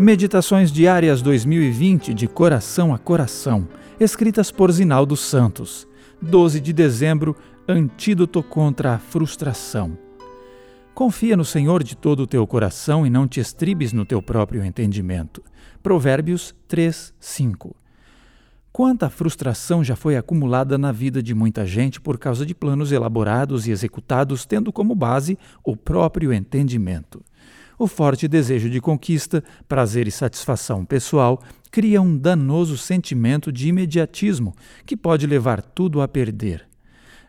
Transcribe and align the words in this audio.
Meditações 0.00 0.72
Diárias 0.72 1.20
2020 1.20 2.14
de 2.14 2.26
Coração 2.26 2.94
a 2.94 2.98
Coração, 2.98 3.68
escritas 4.00 4.50
por 4.50 4.72
Zinaldo 4.72 5.14
Santos. 5.14 5.86
12 6.22 6.58
de 6.58 6.72
dezembro 6.72 7.36
Antídoto 7.68 8.42
contra 8.42 8.94
a 8.94 8.98
frustração. 8.98 9.98
Confia 10.94 11.36
no 11.36 11.44
Senhor 11.44 11.84
de 11.84 11.94
todo 11.94 12.20
o 12.20 12.26
teu 12.26 12.46
coração 12.46 13.06
e 13.06 13.10
não 13.10 13.28
te 13.28 13.40
estribes 13.40 13.92
no 13.92 14.06
teu 14.06 14.22
próprio 14.22 14.64
entendimento. 14.64 15.44
Provérbios 15.82 16.54
3, 16.66 17.12
5. 17.20 17.76
Quanta 18.72 19.10
frustração 19.10 19.84
já 19.84 19.96
foi 19.96 20.16
acumulada 20.16 20.78
na 20.78 20.92
vida 20.92 21.22
de 21.22 21.34
muita 21.34 21.66
gente 21.66 22.00
por 22.00 22.16
causa 22.18 22.46
de 22.46 22.54
planos 22.54 22.90
elaborados 22.90 23.66
e 23.66 23.70
executados 23.70 24.46
tendo 24.46 24.72
como 24.72 24.94
base 24.94 25.38
o 25.62 25.76
próprio 25.76 26.32
entendimento. 26.32 27.19
O 27.80 27.86
forte 27.86 28.28
desejo 28.28 28.68
de 28.68 28.78
conquista, 28.78 29.42
prazer 29.66 30.06
e 30.06 30.10
satisfação 30.10 30.84
pessoal 30.84 31.42
cria 31.70 32.02
um 32.02 32.14
danoso 32.14 32.76
sentimento 32.76 33.50
de 33.50 33.68
imediatismo 33.68 34.54
que 34.84 34.94
pode 34.94 35.26
levar 35.26 35.62
tudo 35.62 36.02
a 36.02 36.06
perder. 36.06 36.68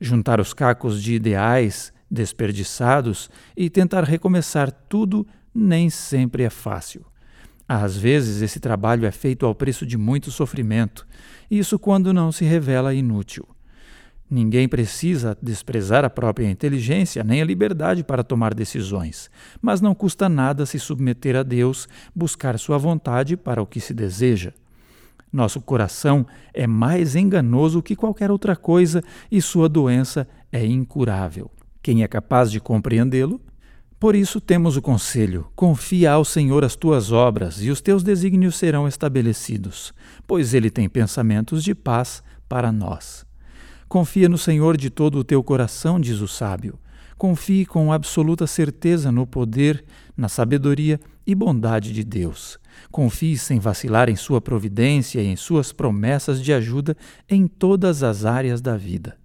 Juntar 0.00 0.40
os 0.40 0.54
cacos 0.54 1.02
de 1.02 1.12
ideais 1.12 1.92
desperdiçados 2.10 3.28
e 3.54 3.68
tentar 3.68 4.04
recomeçar 4.04 4.72
tudo 4.72 5.26
nem 5.54 5.90
sempre 5.90 6.44
é 6.44 6.50
fácil. 6.50 7.04
Às 7.68 7.98
vezes, 7.98 8.40
esse 8.40 8.58
trabalho 8.58 9.04
é 9.04 9.12
feito 9.12 9.44
ao 9.44 9.54
preço 9.54 9.84
de 9.84 9.98
muito 9.98 10.30
sofrimento, 10.30 11.06
isso 11.50 11.78
quando 11.78 12.10
não 12.14 12.32
se 12.32 12.46
revela 12.46 12.94
inútil. 12.94 13.46
Ninguém 14.30 14.68
precisa 14.68 15.36
desprezar 15.40 16.04
a 16.04 16.10
própria 16.10 16.50
inteligência 16.50 17.24
nem 17.24 17.40
a 17.40 17.44
liberdade 17.44 18.04
para 18.04 18.22
tomar 18.22 18.52
decisões, 18.52 19.30
mas 19.60 19.80
não 19.80 19.94
custa 19.94 20.28
nada 20.28 20.66
se 20.66 20.78
submeter 20.78 21.34
a 21.34 21.42
Deus, 21.42 21.88
buscar 22.14 22.58
sua 22.58 22.76
vontade 22.76 23.36
para 23.38 23.62
o 23.62 23.66
que 23.66 23.80
se 23.80 23.94
deseja. 23.94 24.52
Nosso 25.32 25.60
coração 25.60 26.26
é 26.52 26.66
mais 26.66 27.16
enganoso 27.16 27.82
que 27.82 27.96
qualquer 27.96 28.30
outra 28.30 28.54
coisa 28.54 29.02
e 29.30 29.40
sua 29.40 29.68
doença 29.68 30.28
é 30.52 30.64
incurável. 30.64 31.50
Quem 31.82 32.02
é 32.02 32.08
capaz 32.08 32.50
de 32.50 32.60
compreendê-lo? 32.60 33.40
Por 33.98 34.14
isso 34.14 34.40
temos 34.40 34.76
o 34.76 34.82
conselho: 34.82 35.46
confia 35.56 36.12
ao 36.12 36.24
Senhor 36.24 36.64
as 36.64 36.76
tuas 36.76 37.12
obras, 37.12 37.62
e 37.62 37.70
os 37.70 37.80
teus 37.80 38.02
desígnios 38.02 38.56
serão 38.56 38.86
estabelecidos, 38.86 39.92
pois 40.26 40.54
ele 40.54 40.70
tem 40.70 40.88
pensamentos 40.88 41.64
de 41.64 41.74
paz 41.74 42.22
para 42.48 42.70
nós. 42.70 43.27
Confia 43.88 44.28
no 44.28 44.36
Senhor 44.36 44.76
de 44.76 44.90
todo 44.90 45.18
o 45.18 45.24
teu 45.24 45.42
coração, 45.42 45.98
diz 45.98 46.20
o 46.20 46.28
sábio. 46.28 46.78
Confie 47.16 47.64
com 47.64 47.90
absoluta 47.90 48.46
certeza 48.46 49.10
no 49.10 49.26
poder, 49.26 49.82
na 50.14 50.28
sabedoria 50.28 51.00
e 51.26 51.34
bondade 51.34 51.90
de 51.94 52.04
Deus. 52.04 52.58
Confie 52.90 53.38
sem 53.38 53.58
vacilar 53.58 54.10
em 54.10 54.14
sua 54.14 54.42
providência 54.42 55.22
e 55.22 55.26
em 55.26 55.36
suas 55.36 55.72
promessas 55.72 56.42
de 56.42 56.52
ajuda 56.52 56.94
em 57.26 57.46
todas 57.46 58.02
as 58.02 58.26
áreas 58.26 58.60
da 58.60 58.76
vida. 58.76 59.16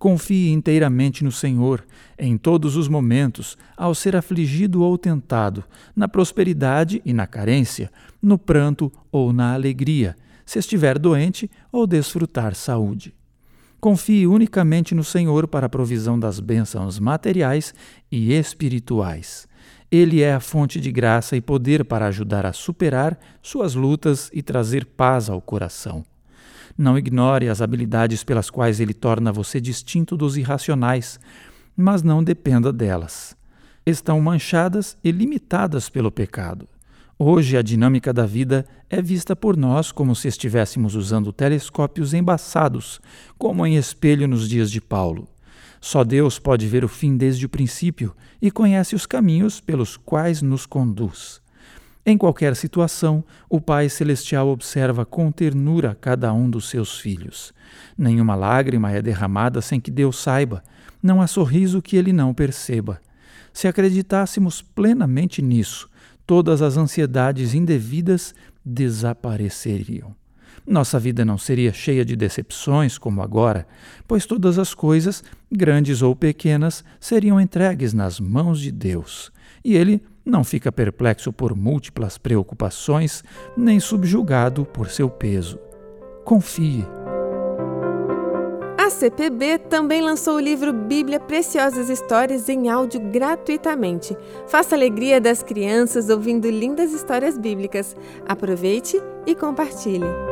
Confie 0.00 0.50
inteiramente 0.50 1.22
no 1.22 1.30
Senhor 1.30 1.86
em 2.18 2.36
todos 2.36 2.74
os 2.74 2.88
momentos, 2.88 3.56
ao 3.76 3.94
ser 3.94 4.16
afligido 4.16 4.82
ou 4.82 4.98
tentado, 4.98 5.62
na 5.94 6.08
prosperidade 6.08 7.00
e 7.04 7.12
na 7.12 7.28
carência, 7.28 7.88
no 8.20 8.36
pranto 8.36 8.90
ou 9.12 9.32
na 9.32 9.54
alegria, 9.54 10.16
se 10.44 10.58
estiver 10.58 10.98
doente 10.98 11.48
ou 11.70 11.86
desfrutar 11.86 12.56
saúde. 12.56 13.14
Confie 13.82 14.28
unicamente 14.28 14.94
no 14.94 15.02
Senhor 15.02 15.48
para 15.48 15.66
a 15.66 15.68
provisão 15.68 16.16
das 16.16 16.38
bênçãos 16.38 17.00
materiais 17.00 17.74
e 18.12 18.32
espirituais. 18.32 19.48
Ele 19.90 20.22
é 20.22 20.32
a 20.32 20.38
fonte 20.38 20.80
de 20.80 20.92
graça 20.92 21.36
e 21.36 21.40
poder 21.40 21.84
para 21.84 22.06
ajudar 22.06 22.46
a 22.46 22.52
superar 22.52 23.18
suas 23.42 23.74
lutas 23.74 24.30
e 24.32 24.40
trazer 24.40 24.86
paz 24.86 25.28
ao 25.28 25.40
coração. 25.40 26.04
Não 26.78 26.96
ignore 26.96 27.48
as 27.48 27.60
habilidades 27.60 28.22
pelas 28.22 28.48
quais 28.48 28.78
ele 28.78 28.94
torna 28.94 29.32
você 29.32 29.60
distinto 29.60 30.16
dos 30.16 30.36
irracionais, 30.36 31.18
mas 31.76 32.04
não 32.04 32.22
dependa 32.22 32.72
delas. 32.72 33.36
Estão 33.84 34.20
manchadas 34.20 34.96
e 35.02 35.10
limitadas 35.10 35.88
pelo 35.88 36.12
pecado. 36.12 36.68
Hoje, 37.24 37.56
a 37.56 37.62
dinâmica 37.62 38.12
da 38.12 38.26
vida 38.26 38.66
é 38.90 39.00
vista 39.00 39.36
por 39.36 39.56
nós 39.56 39.92
como 39.92 40.12
se 40.12 40.26
estivéssemos 40.26 40.96
usando 40.96 41.32
telescópios 41.32 42.12
embaçados, 42.12 43.00
como 43.38 43.64
em 43.64 43.76
espelho 43.76 44.26
nos 44.26 44.48
dias 44.48 44.68
de 44.68 44.80
Paulo. 44.80 45.28
Só 45.80 46.02
Deus 46.02 46.40
pode 46.40 46.66
ver 46.66 46.84
o 46.84 46.88
fim 46.88 47.16
desde 47.16 47.46
o 47.46 47.48
princípio 47.48 48.12
e 48.42 48.50
conhece 48.50 48.96
os 48.96 49.06
caminhos 49.06 49.60
pelos 49.60 49.96
quais 49.96 50.42
nos 50.42 50.66
conduz. 50.66 51.40
Em 52.04 52.18
qualquer 52.18 52.56
situação, 52.56 53.22
o 53.48 53.60
Pai 53.60 53.88
Celestial 53.88 54.48
observa 54.48 55.06
com 55.06 55.30
ternura 55.30 55.96
cada 56.00 56.32
um 56.32 56.50
dos 56.50 56.68
seus 56.68 56.98
filhos. 56.98 57.54
Nenhuma 57.96 58.34
lágrima 58.34 58.90
é 58.90 59.00
derramada 59.00 59.62
sem 59.62 59.78
que 59.78 59.92
Deus 59.92 60.18
saiba, 60.18 60.60
não 61.00 61.22
há 61.22 61.28
sorriso 61.28 61.80
que 61.80 61.96
ele 61.96 62.12
não 62.12 62.34
perceba. 62.34 63.00
Se 63.52 63.68
acreditássemos 63.68 64.60
plenamente 64.60 65.40
nisso, 65.40 65.88
todas 66.26 66.62
as 66.62 66.76
ansiedades 66.76 67.54
indevidas 67.54 68.34
desapareceriam. 68.64 70.14
Nossa 70.66 70.98
vida 70.98 71.24
não 71.24 71.36
seria 71.36 71.72
cheia 71.72 72.04
de 72.04 72.14
decepções 72.14 72.96
como 72.96 73.20
agora, 73.20 73.66
pois 74.06 74.26
todas 74.26 74.58
as 74.58 74.74
coisas, 74.74 75.24
grandes 75.50 76.02
ou 76.02 76.14
pequenas, 76.14 76.84
seriam 77.00 77.40
entregues 77.40 77.92
nas 77.92 78.20
mãos 78.20 78.60
de 78.60 78.70
Deus. 78.70 79.32
E 79.64 79.74
Ele 79.74 80.00
não 80.24 80.44
fica 80.44 80.70
perplexo 80.70 81.32
por 81.32 81.56
múltiplas 81.56 82.16
preocupações, 82.16 83.24
nem 83.56 83.80
subjugado 83.80 84.64
por 84.64 84.88
seu 84.88 85.10
peso. 85.10 85.58
Confie. 86.24 87.01
CPB 88.92 89.58
também 89.58 90.02
lançou 90.02 90.36
o 90.36 90.40
livro 90.40 90.72
Bíblia 90.72 91.18
Preciosas 91.18 91.88
Histórias 91.88 92.48
em 92.48 92.68
áudio 92.68 93.00
gratuitamente. 93.00 94.16
Faça 94.46 94.74
a 94.74 94.78
alegria 94.78 95.20
das 95.20 95.42
crianças 95.42 96.08
ouvindo 96.08 96.48
lindas 96.48 96.92
histórias 96.92 97.36
bíblicas. 97.36 97.96
Aproveite 98.26 99.00
e 99.26 99.34
compartilhe. 99.34 100.31